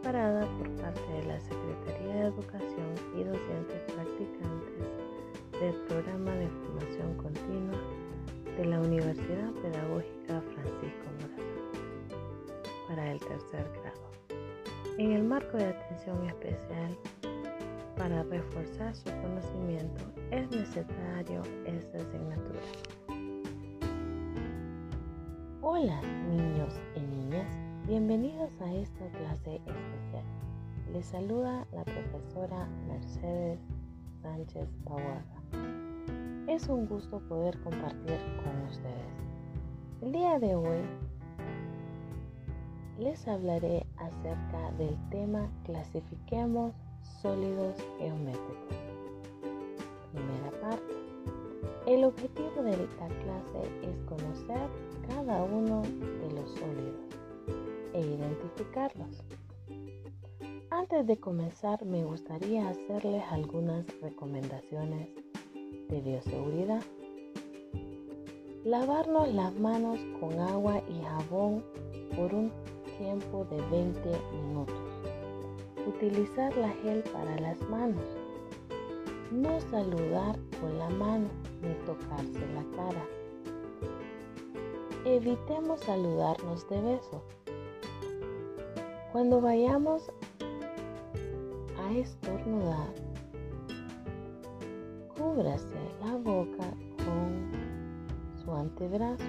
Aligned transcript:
preparada 0.00 0.46
por 0.56 0.68
parte 0.76 1.12
de 1.12 1.26
la 1.26 1.40
Secretaría 1.40 2.14
de 2.14 2.26
Educación 2.28 2.94
y 3.14 3.24
docentes 3.24 3.80
practicantes 3.92 5.60
del 5.60 5.74
programa 5.88 6.32
de 6.32 6.48
formación 6.48 7.14
continua 7.16 7.78
de 8.56 8.64
la 8.64 8.80
Universidad 8.80 9.50
Pedagógica 9.62 10.40
Francisco 10.54 11.06
Morazán 11.20 12.88
para 12.88 13.12
el 13.12 13.18
tercer 13.20 13.70
grado. 13.82 14.10
En 14.96 15.12
el 15.12 15.22
marco 15.22 15.58
de 15.58 15.66
atención 15.66 16.26
especial 16.26 16.96
para 17.96 18.22
reforzar 18.22 18.94
su 18.94 19.04
conocimiento 19.04 20.04
es 20.30 20.50
necesario 20.50 21.42
esta 21.66 21.98
asignatura. 21.98 22.60
Hola 25.60 26.00
niños 26.30 26.80
y 26.96 27.00
niñas, 27.00 27.69
bienvenidos 27.86 28.50
a 28.60 28.72
esta 28.74 29.06
clase 29.10 29.56
especial. 29.56 30.24
Les 30.92 31.06
saluda 31.06 31.66
la 31.72 31.84
profesora 31.84 32.68
Mercedes 32.86 33.58
Sánchez 34.22 34.68
Paguaga. 34.84 35.24
Es 36.46 36.68
un 36.68 36.86
gusto 36.86 37.20
poder 37.28 37.58
compartir 37.60 38.18
con 38.44 38.68
ustedes. 38.68 39.14
El 40.02 40.12
día 40.12 40.38
de 40.38 40.54
hoy 40.54 40.80
les 42.98 43.26
hablaré 43.26 43.86
acerca 43.96 44.72
del 44.78 44.96
tema 45.10 45.48
Clasifiquemos 45.64 46.74
sólidos 47.22 47.76
geométricos. 47.98 48.76
Primera 50.12 50.50
parte. 50.60 50.94
El 51.86 52.04
objetivo 52.04 52.62
de 52.62 52.72
esta 52.72 53.06
clase 53.06 53.62
es 53.82 53.96
conocer 54.08 54.68
cada 55.08 55.42
uno 55.44 55.82
de 55.82 56.34
los 56.34 56.50
sólidos 56.50 57.09
e 58.00 58.14
identificarlos. 58.14 59.22
Antes 60.70 61.06
de 61.06 61.18
comenzar 61.18 61.84
me 61.84 62.04
gustaría 62.04 62.68
hacerles 62.68 63.22
algunas 63.30 63.84
recomendaciones 64.00 65.08
de 65.88 66.00
bioseguridad. 66.00 66.82
Lavarnos 68.64 69.32
las 69.34 69.54
manos 69.58 69.98
con 70.18 70.38
agua 70.38 70.82
y 70.88 71.02
jabón 71.02 71.64
por 72.16 72.32
un 72.34 72.52
tiempo 72.98 73.44
de 73.50 73.56
20 73.70 74.10
minutos. 74.32 74.76
Utilizar 75.86 76.56
la 76.56 76.70
gel 76.82 77.02
para 77.12 77.38
las 77.40 77.60
manos. 77.68 78.04
No 79.32 79.60
saludar 79.60 80.38
con 80.60 80.78
la 80.78 80.88
mano 80.90 81.28
ni 81.62 81.74
tocarse 81.84 82.46
la 82.54 82.64
cara. 82.76 83.04
Evitemos 85.04 85.80
saludarnos 85.80 86.68
de 86.68 86.80
beso. 86.80 87.22
Cuando 89.12 89.40
vayamos 89.40 90.08
a 91.76 91.92
estornudar, 91.94 92.94
cúbrase 95.18 95.74
la 96.00 96.14
boca 96.14 96.70
con 96.98 97.50
su 98.36 98.52
antebrazo. 98.54 99.24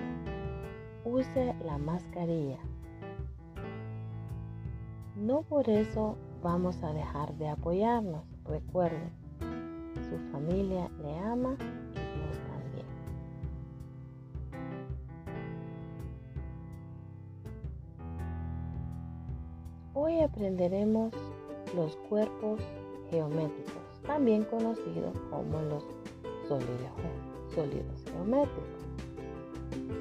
Use 1.03 1.55
la 1.65 1.79
mascarilla. 1.79 2.59
No 5.15 5.41
por 5.41 5.67
eso 5.67 6.15
vamos 6.43 6.83
a 6.83 6.93
dejar 6.93 7.33
de 7.39 7.49
apoyarnos. 7.49 8.23
Recuerden, 8.45 9.09
su 10.09 10.17
familia 10.31 10.91
le 11.01 11.17
ama 11.17 11.57
aprenderemos 20.41 21.13
los 21.75 21.95
cuerpos 22.09 22.59
geométricos, 23.11 24.01
también 24.07 24.43
conocidos 24.45 25.15
como 25.29 25.61
los 25.61 25.83
sólidos, 26.47 26.91
sólidos 27.53 28.03
geométricos. 28.05 28.81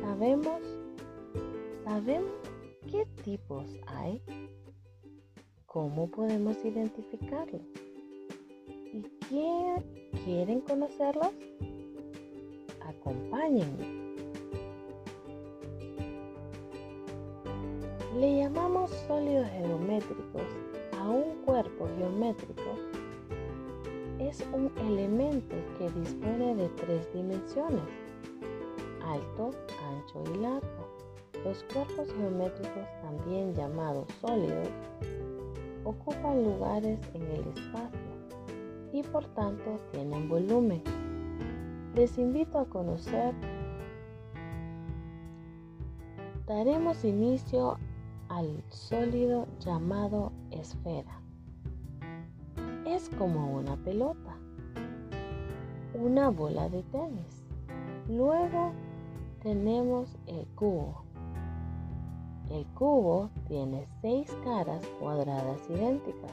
Sabemos, 0.00 0.62
sabemos 1.84 2.30
qué 2.90 3.04
tipos 3.22 3.66
hay, 3.86 4.22
cómo 5.66 6.10
podemos 6.10 6.56
identificarlos 6.64 7.60
y 8.94 9.02
quién 9.28 9.84
quieren 10.24 10.62
conocerlos. 10.62 11.34
Acompáñenme. 12.80 14.09
Le 18.20 18.36
llamamos 18.36 18.90
sólidos 19.08 19.48
geométricos 19.48 20.42
a 20.98 21.08
un 21.08 21.42
cuerpo 21.46 21.88
geométrico. 21.96 22.76
Es 24.18 24.46
un 24.52 24.70
elemento 24.76 25.56
que 25.78 25.88
dispone 25.98 26.54
de 26.54 26.68
tres 26.68 27.10
dimensiones, 27.14 27.80
alto, 29.02 29.52
ancho 29.88 30.34
y 30.34 30.36
largo. 30.36 30.86
Los 31.46 31.64
cuerpos 31.72 32.12
geométricos, 32.12 32.84
también 33.00 33.54
llamados 33.54 34.06
sólidos, 34.20 34.68
ocupan 35.84 36.44
lugares 36.44 36.98
en 37.14 37.22
el 37.22 37.40
espacio 37.40 38.10
y 38.92 39.02
por 39.02 39.24
tanto 39.28 39.80
tienen 39.92 40.28
volumen. 40.28 40.82
Les 41.94 42.18
invito 42.18 42.58
a 42.58 42.66
conocer. 42.66 43.32
Daremos 46.46 47.02
inicio 47.02 47.78
al 48.30 48.62
sólido 48.68 49.48
llamado 49.58 50.32
esfera. 50.52 51.20
Es 52.86 53.10
como 53.18 53.56
una 53.56 53.76
pelota, 53.76 54.36
una 55.94 56.30
bola 56.30 56.68
de 56.68 56.84
tenis. 56.84 57.42
Luego 58.08 58.72
tenemos 59.42 60.16
el 60.26 60.46
cubo. 60.54 61.02
El 62.50 62.64
cubo 62.66 63.30
tiene 63.48 63.86
seis 64.00 64.30
caras 64.44 64.86
cuadradas 65.00 65.68
idénticas. 65.68 66.32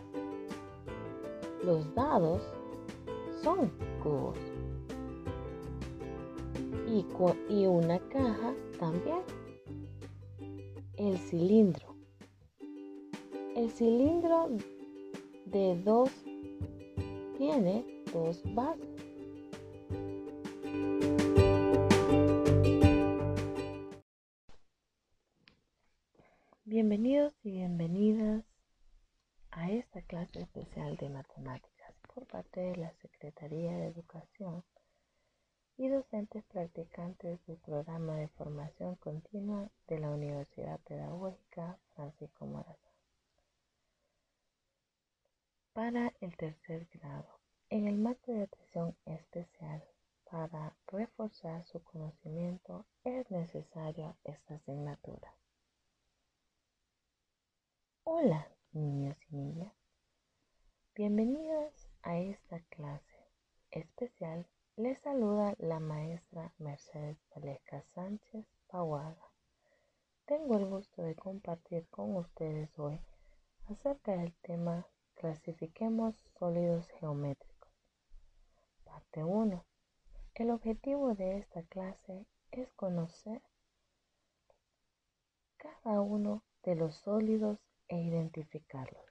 Los 1.65 1.93
dados 1.95 2.43
son 3.43 3.71
cubos. 4.03 4.37
Y, 6.87 7.05
y 7.49 7.65
una 7.65 7.99
caja 8.09 8.53
también. 8.79 9.21
El 10.95 11.17
cilindro. 11.17 11.86
El 13.57 13.71
cilindro 13.71 14.49
de 15.45 15.81
dos 15.83 16.11
tiene 17.39 18.03
dos 18.13 18.43
bases. 18.53 18.87
Bienvenidos 26.65 27.33
y 27.41 27.53
bienvenidas 27.53 28.45
a 29.49 29.71
esta 29.71 30.03
clase 30.03 30.41
especial 30.41 30.95
de 30.97 31.09
matemáticas 31.09 31.95
por 32.13 32.27
parte 32.27 32.59
de 32.59 32.75
la 32.75 32.93
Secretaría 33.01 33.75
de 33.75 33.87
Educación 33.87 34.63
y 35.77 35.87
docentes 35.87 36.43
practicantes 36.43 37.43
del 37.47 37.57
programa 37.57 38.17
de 38.17 38.27
formación 38.27 38.97
continua 38.97 39.71
de 39.87 39.97
la 39.97 40.11
Universidad 40.11 40.79
Pedagógica 40.81 41.79
Francisco 41.95 42.45
Morazán. 42.45 42.96
Para 45.77 46.11
el 46.21 46.35
tercer 46.37 46.87
grado, 46.91 47.39
en 47.69 47.85
el 47.85 47.99
marco 47.99 48.31
de 48.31 48.45
atención 48.45 48.97
especial 49.05 49.83
para 50.23 50.75
reforzar 50.87 51.63
su 51.67 51.83
conocimiento 51.83 52.87
es 53.03 53.29
necesaria 53.29 54.17
esta 54.23 54.55
asignatura. 54.55 55.35
Hola, 58.05 58.47
niños 58.71 59.17
y 59.29 59.35
niñas. 59.35 59.75
Bienvenidos 60.95 61.87
a 62.01 62.17
esta 62.17 62.59
clase 62.71 63.29
especial. 63.69 64.47
Les 64.77 64.97
saluda 65.01 65.53
la 65.59 65.79
maestra 65.79 66.51
Mercedes 66.57 67.19
Valesca 67.35 67.83
Sánchez 67.93 68.47
Paguaga. 68.65 69.31
Tengo 70.25 70.57
el 70.57 70.65
gusto 70.65 71.03
de 71.03 71.13
compartir 71.13 71.87
con 71.89 72.15
ustedes 72.15 72.71
hoy 72.79 72.99
acerca 73.67 74.13
del 74.13 74.33
tema 74.41 74.87
Clasifiquemos 75.17 76.15
sólidos 76.37 76.87
geométricos. 76.99 77.71
Parte 78.83 79.23
1. 79.23 79.65
El 80.35 80.51
objetivo 80.51 81.15
de 81.15 81.39
esta 81.39 81.63
clase 81.63 82.27
es 82.51 82.71
conocer 82.73 83.41
cada 85.57 86.01
uno 86.01 86.43
de 86.61 86.75
los 86.75 86.97
sólidos 86.97 87.57
e 87.87 87.97
identificarlos. 87.97 89.03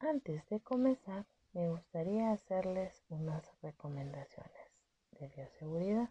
Antes 0.00 0.44
de 0.48 0.58
comenzar, 0.58 1.24
me 1.52 1.68
gustaría 1.68 2.32
hacerles 2.32 3.04
unas 3.08 3.48
recomendaciones 3.62 4.68
de 5.12 5.28
bioseguridad. 5.28 6.10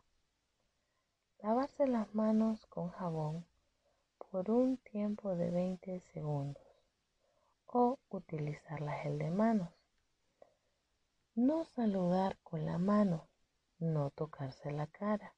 Lavarse 1.39 1.87
las 1.87 2.15
manos 2.15 2.65
con 2.67 2.87
jabón 2.91 3.45
por 4.31 4.49
un 4.49 4.77
tiempo 4.77 5.35
de 5.35 5.51
20 5.51 5.99
segundos 6.13 6.64
o 7.67 7.99
utilizar 8.09 8.81
la 8.81 8.93
gel 8.93 9.17
de 9.19 9.29
manos. 9.29 9.73
No 11.33 11.65
saludar 11.65 12.37
con 12.43 12.65
la 12.65 12.77
mano, 12.77 13.27
no 13.79 14.09
tocarse 14.09 14.71
la 14.71 14.87
cara. 14.87 15.35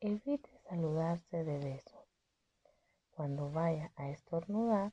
Evite 0.00 0.50
saludarse 0.68 1.44
de 1.44 1.58
beso. 1.58 2.06
Cuando 3.10 3.50
vaya 3.50 3.92
a 3.96 4.08
estornudar, 4.08 4.92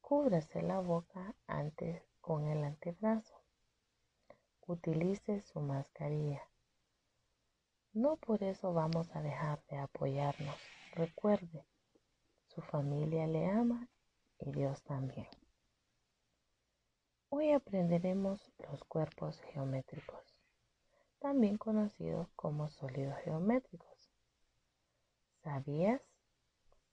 cúbrase 0.00 0.62
la 0.62 0.80
boca 0.80 1.34
antes 1.46 2.02
con 2.20 2.46
el 2.46 2.64
antebrazo. 2.64 3.42
Utilice 4.66 5.40
su 5.40 5.60
mascarilla. 5.60 6.42
No 7.92 8.16
por 8.16 8.42
eso 8.44 8.72
vamos 8.72 9.14
a 9.16 9.20
dejar 9.20 9.62
de 9.68 9.78
apoyarnos. 9.78 10.56
Recuerde, 10.94 11.66
su 12.46 12.62
familia 12.62 13.26
le 13.26 13.50
ama 13.50 13.88
y 14.40 14.52
Dios 14.52 14.82
también. 14.82 15.28
Hoy 17.28 17.52
aprenderemos 17.52 18.50
los 18.58 18.82
cuerpos 18.84 19.40
geométricos, 19.52 20.34
también 21.20 21.58
conocidos 21.58 22.28
como 22.34 22.68
sólidos 22.70 23.16
geométricos. 23.18 24.10
¿Sabías? 25.42 26.02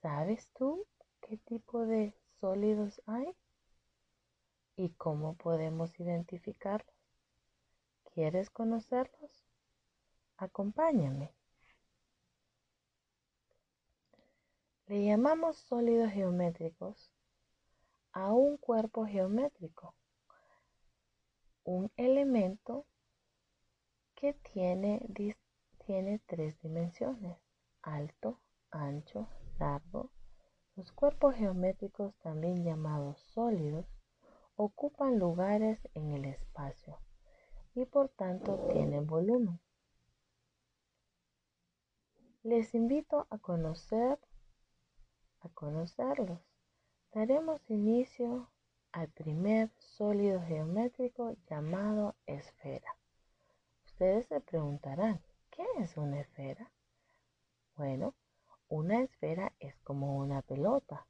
¿Sabes 0.02 0.48
tú 0.54 0.86
qué 1.22 1.38
tipo 1.38 1.86
de 1.86 2.14
sólidos 2.40 3.02
hay? 3.08 3.36
¿Y 4.76 4.90
cómo 4.92 5.36
podemos 5.36 6.00
identificarlos? 6.00 6.96
¿Quieres 8.14 8.50
conocerlos? 8.50 9.44
Acompáñame. 10.38 11.34
Le 14.86 15.04
llamamos 15.04 15.58
sólidos 15.58 16.12
geométricos 16.12 17.12
a 18.18 18.34
un 18.34 18.58
cuerpo 18.58 19.06
geométrico, 19.06 19.94
un 21.64 21.92
elemento 21.98 22.88
que 24.16 24.34
tiene, 24.34 25.06
tiene 25.86 26.20
tres 26.26 26.60
dimensiones, 26.60 27.38
alto, 27.84 28.40
ancho, 28.72 29.28
largo. 29.60 30.10
Los 30.76 30.92
cuerpos 30.94 31.36
geométricos, 31.36 32.18
también 32.18 32.64
llamados 32.64 33.20
sólidos, 33.20 33.86
ocupan 34.56 35.20
lugares 35.20 35.88
en 35.94 36.12
el 36.12 36.26
espacio 36.26 36.98
y 37.76 37.86
por 37.86 38.10
tanto 38.10 38.68
tienen 38.72 39.06
volumen. 39.06 39.60
Les 42.42 42.74
invito 42.74 43.28
a 43.30 43.38
conocer 43.38 44.18
a 45.42 45.50
conocerlos. 45.50 46.57
Daremos 47.14 47.62
inicio 47.70 48.50
al 48.92 49.08
primer 49.08 49.72
sólido 49.80 50.42
geométrico 50.42 51.36
llamado 51.50 52.16
esfera. 52.26 52.98
Ustedes 53.86 54.28
se 54.28 54.42
preguntarán, 54.42 55.22
¿qué 55.50 55.64
es 55.80 55.96
una 55.96 56.20
esfera? 56.20 56.70
Bueno, 57.78 58.14
una 58.68 59.02
esfera 59.02 59.54
es 59.60 59.80
como 59.80 60.18
una 60.18 60.42
pelota 60.42 61.08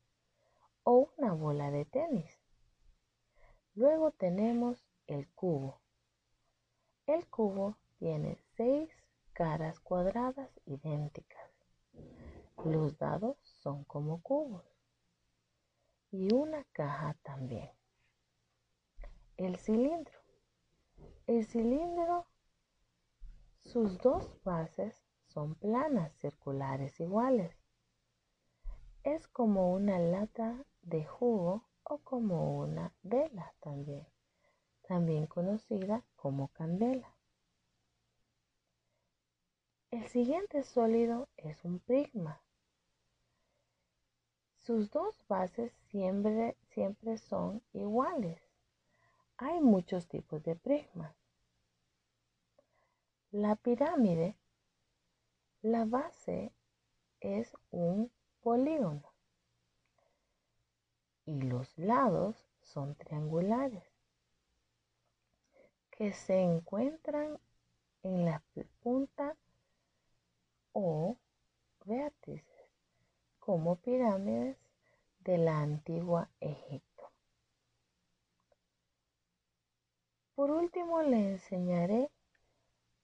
o 0.84 1.10
una 1.18 1.34
bola 1.34 1.72
de 1.72 1.86
tenis. 1.86 2.40
Luego 3.74 4.12
tenemos 4.12 4.86
el 5.08 5.28
cubo. 5.30 5.82
El 7.08 7.28
cubo 7.28 7.76
tiene 7.98 8.38
seis 8.56 8.92
caras 9.34 9.80
cuadradas 9.80 10.52
idénticas. 10.66 11.52
Los 12.64 12.98
dados 13.00 13.38
son 13.42 13.84
como 13.84 14.22
cubos 14.22 14.77
y 16.12 16.34
una 16.34 16.64
caja 16.72 17.16
también. 17.24 17.72
El 19.38 19.58
cilindro. 19.58 20.20
El 21.28 21.46
cilindro, 21.46 22.26
sus 23.60 23.98
dos 24.00 24.42
bases 24.44 25.04
son 25.28 25.56
planas 25.56 26.14
circulares 26.16 27.00
iguales. 27.00 27.56
Es 29.04 29.28
como 29.28 29.74
una 29.74 30.00
lata 30.00 30.66
de 30.82 31.06
jugo 31.06 31.68
o 31.84 32.00
como 32.00 32.58
una 32.58 32.94
vela 33.04 33.54
también, 33.60 34.08
también 34.88 35.28
conocida 35.28 36.04
como 36.16 36.48
candela. 36.50 37.14
El 39.92 40.08
siguiente 40.08 40.64
sólido 40.64 41.30
es 41.38 41.64
un 41.64 41.80
prisma. 41.80 42.42
Sus 44.68 44.92
dos 44.92 45.16
bases 45.30 45.72
siempre, 45.92 46.58
siempre 46.74 47.18
son 47.18 47.64
iguales. 47.72 48.38
Hay 49.38 49.62
muchos 49.62 50.10
tipos 50.10 50.44
de 50.44 50.58
prismas. 50.58 51.16
La 53.32 53.56
pirámide, 53.56 54.36
la 55.62 55.86
base 55.86 56.52
es 57.22 57.56
un 57.72 58.12
polígono 58.42 59.14
y 61.26 61.44
los 61.44 61.78
lados 61.78 62.36
son 62.62 62.94
triangulares 62.96 63.86
que 65.92 66.12
se 66.12 66.42
encuentran 66.42 67.40
en 68.04 68.26
la 68.26 68.44
punta 68.84 69.38
o 70.74 71.16
como 73.48 73.78
pirámides 73.78 74.58
de 75.22 75.38
la 75.38 75.62
antigua 75.62 76.30
Egipto. 76.42 77.14
Por 80.36 80.52
último 80.52 81.02
le 81.02 81.30
enseñaré 81.30 82.12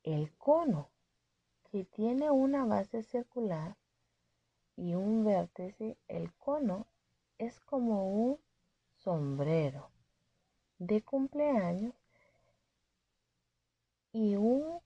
el 0.04 0.36
cono, 0.36 0.90
que 1.72 1.86
tiene 1.86 2.30
una 2.30 2.66
base 2.66 3.04
circular 3.04 3.78
y 4.76 4.96
un 4.96 5.24
vértice. 5.24 5.98
El 6.10 6.34
cono 6.34 6.88
es 7.38 7.62
como 7.62 8.10
un 8.10 8.38
sombrero 8.98 9.92
de 10.78 11.02
cumpleaños 11.04 11.96
y 14.12 14.36
un, 14.36 14.82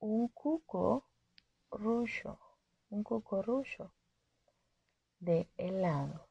un 0.00 0.28
cuco 0.28 1.06
ruso 1.70 2.38
un 2.90 3.02
cucorrucho 3.04 3.92
de 5.20 5.48
helado. 5.56 6.28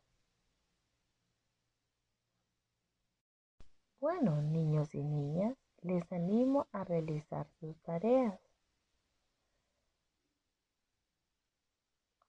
Bueno, 4.00 4.42
niños 4.42 4.94
y 4.96 5.04
niñas, 5.04 5.58
les 5.82 6.12
animo 6.12 6.68
a 6.72 6.84
realizar 6.84 7.48
sus 7.60 7.78
tareas 7.82 8.40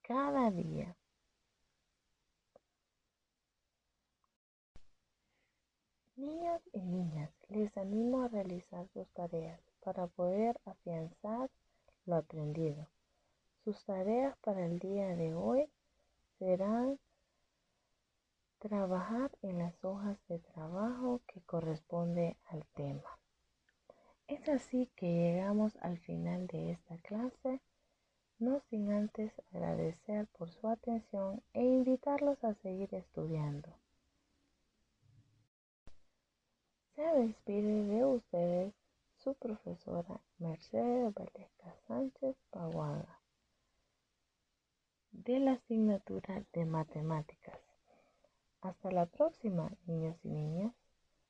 cada 0.03 0.51
día. 0.51 0.97
Niños 6.17 6.61
y 6.73 6.83
niñas, 6.83 7.31
les 7.49 7.77
animo 7.77 8.23
a 8.23 8.29
realizar 8.29 8.89
sus 8.89 9.09
tareas 9.13 9.61
para 9.81 10.07
poder 10.09 10.61
afianzar 10.65 11.49
lo 12.05 12.17
aprendido. 12.17 12.89
Sus 13.71 13.85
tareas 13.85 14.37
para 14.39 14.67
el 14.67 14.81
día 14.81 15.15
de 15.15 15.33
hoy 15.33 15.71
serán 16.41 16.99
trabajar 18.59 19.31
en 19.43 19.59
las 19.59 19.85
hojas 19.85 20.19
de 20.27 20.41
trabajo 20.41 21.21
que 21.29 21.41
corresponde 21.43 22.37
al 22.47 22.67
tema. 22.75 23.21
Es 24.27 24.49
así 24.49 24.91
que 24.97 25.07
llegamos 25.07 25.77
al 25.83 25.99
final 26.01 26.49
de 26.49 26.73
esta 26.73 26.99
clase, 26.99 27.61
no 28.41 28.59
sin 28.71 28.91
antes 28.91 29.33
agradecer 29.53 30.27
por 30.37 30.51
su 30.51 30.67
atención 30.67 31.41
e 31.53 31.63
invitarlos 31.63 32.43
a 32.43 32.55
seguir 32.55 32.93
estudiando. 32.93 33.69
Se 36.97 37.03
despide 37.03 37.85
de 37.85 38.05
ustedes 38.05 38.75
su 39.19 39.33
profesora 39.35 40.21
Mercedes 40.39 41.15
Valesca 41.15 41.77
Sánchez 41.87 42.35
Paguaga 42.51 43.20
de 45.13 45.41
la 45.41 45.53
asignatura 45.53 46.45
de 46.53 46.65
matemáticas. 46.65 47.59
Hasta 48.61 48.91
la 48.91 49.07
próxima, 49.07 49.71
niños 49.87 50.17
y 50.25 50.29
niñas, 50.29 50.75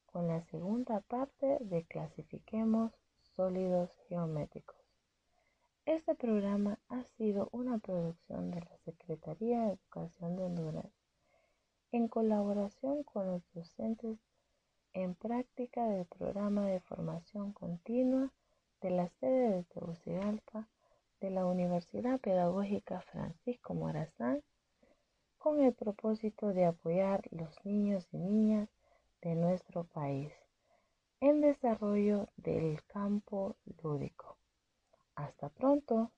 con 0.06 0.28
la 0.28 0.42
segunda 0.42 1.00
parte 1.00 1.58
de 1.60 1.84
Clasifiquemos 1.84 2.92
sólidos 3.36 3.90
geométricos. 4.08 4.76
Este 5.86 6.14
programa 6.14 6.78
ha 6.88 7.04
sido 7.04 7.48
una 7.52 7.78
producción 7.78 8.50
de 8.50 8.60
la 8.60 8.76
Secretaría 8.84 9.60
de 9.60 9.72
Educación 9.72 10.36
de 10.36 10.44
Honduras 10.44 10.92
en 11.92 12.08
colaboración 12.08 13.02
con 13.02 13.26
los 13.26 13.42
docentes 13.54 14.18
en 14.92 15.14
práctica 15.14 15.86
del 15.86 16.06
programa 16.06 16.66
de 16.66 16.80
formación 16.80 17.52
continua 17.52 18.32
de 18.80 18.90
la 18.90 19.08
sede 19.08 19.50
de 19.56 19.62
Tegucigalpa 19.64 20.68
de 21.20 21.30
la 21.30 21.44
Universidad 21.46 22.18
Pedagógica 22.20 23.00
Francisco 23.02 23.74
Morazán 23.74 24.42
con 25.38 25.60
el 25.60 25.74
propósito 25.74 26.52
de 26.52 26.64
apoyar 26.64 27.22
los 27.30 27.64
niños 27.64 28.06
y 28.12 28.18
niñas 28.18 28.68
de 29.22 29.34
nuestro 29.34 29.84
país 29.84 30.32
en 31.20 31.42
desarrollo 31.42 32.28
del 32.36 32.82
campo 32.84 33.56
lúdico. 33.82 34.38
Hasta 35.14 35.50
pronto. 35.50 36.10